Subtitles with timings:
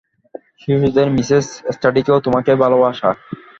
[0.61, 1.45] শিশুদের, মিসেস
[1.75, 3.09] স্টার্ডিকে ও তোমাকে ভালবাসা।